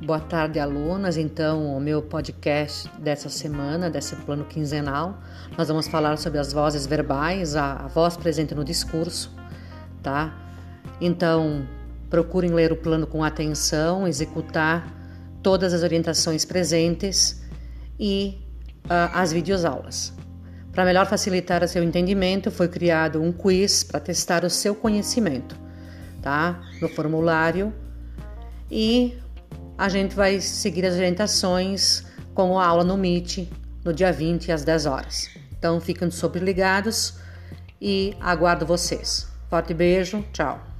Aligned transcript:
Boa 0.00 0.20
tarde, 0.20 0.60
alunas. 0.60 1.16
Então, 1.16 1.74
o 1.74 1.80
meu 1.80 2.02
podcast 2.02 2.86
dessa 2.98 3.30
semana, 3.30 3.88
desse 3.88 4.14
plano 4.14 4.44
quinzenal, 4.44 5.18
nós 5.56 5.68
vamos 5.68 5.88
falar 5.88 6.18
sobre 6.18 6.38
as 6.38 6.52
vozes 6.52 6.86
verbais, 6.86 7.56
a, 7.56 7.76
a 7.76 7.88
voz 7.88 8.14
presente 8.14 8.54
no 8.54 8.62
discurso, 8.62 9.34
tá? 10.02 10.36
Então, 11.00 11.66
procurem 12.10 12.50
ler 12.50 12.72
o 12.72 12.76
plano 12.76 13.06
com 13.06 13.24
atenção, 13.24 14.06
executar 14.06 14.86
todas 15.42 15.72
as 15.72 15.82
orientações 15.82 16.44
presentes 16.44 17.42
e 17.98 18.38
uh, 18.84 19.10
as 19.14 19.32
videoaulas. 19.32 20.12
Para 20.72 20.84
melhor 20.84 21.06
facilitar 21.06 21.64
o 21.64 21.68
seu 21.68 21.82
entendimento, 21.82 22.50
foi 22.50 22.68
criado 22.68 23.22
um 23.22 23.32
quiz 23.32 23.82
para 23.82 23.98
testar 23.98 24.44
o 24.44 24.50
seu 24.50 24.74
conhecimento, 24.74 25.56
tá? 26.20 26.60
No 26.82 26.88
formulário 26.90 27.72
e 28.70 29.16
a 29.78 29.88
gente 29.88 30.14
vai 30.14 30.40
seguir 30.40 30.86
as 30.86 30.94
orientações 30.94 32.04
como 32.34 32.58
a 32.58 32.66
aula 32.66 32.84
no 32.84 32.96
Meet 32.96 33.48
no 33.84 33.92
dia 33.92 34.12
20 34.12 34.52
às 34.52 34.64
10 34.64 34.86
horas. 34.86 35.30
Então 35.58 35.80
fiquem 35.80 36.10
super 36.10 36.42
ligados 36.42 37.14
e 37.80 38.16
aguardo 38.20 38.66
vocês. 38.66 39.28
Forte 39.48 39.72
beijo, 39.72 40.24
tchau. 40.32 40.75